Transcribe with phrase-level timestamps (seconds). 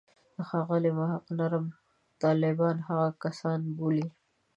[0.47, 1.65] ښاغلی محق نرم
[2.23, 4.07] طالبان هغه کسان بولي.